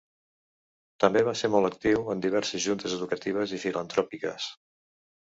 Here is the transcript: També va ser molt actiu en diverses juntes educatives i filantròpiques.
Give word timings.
També 1.03 1.21
va 1.27 1.33
ser 1.41 1.49
molt 1.55 1.69
actiu 1.69 2.01
en 2.13 2.23
diverses 2.23 2.63
juntes 2.65 2.97
educatives 2.97 3.55
i 3.59 3.61
filantròpiques. 3.65 4.49